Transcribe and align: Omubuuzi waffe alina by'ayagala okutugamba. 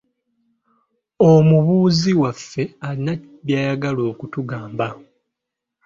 Omubuuzi 1.31 2.11
waffe 2.21 2.63
alina 2.87 3.13
by'ayagala 3.45 4.01
okutugamba. 4.11 4.87